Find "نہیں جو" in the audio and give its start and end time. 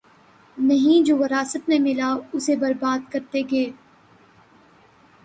0.57-1.17